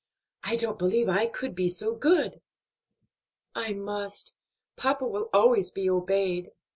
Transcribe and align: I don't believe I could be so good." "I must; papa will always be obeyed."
I 0.43 0.55
don't 0.55 0.79
believe 0.79 1.07
I 1.09 1.27
could 1.27 1.53
be 1.53 1.69
so 1.69 1.93
good." 1.93 2.41
"I 3.53 3.73
must; 3.73 4.35
papa 4.75 5.05
will 5.05 5.29
always 5.31 5.69
be 5.69 5.87
obeyed." 5.87 6.51